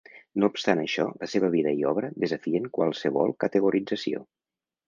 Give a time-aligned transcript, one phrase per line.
[0.43, 4.27] No obstant això, la seva vida i obra desafien qualsevol categorització.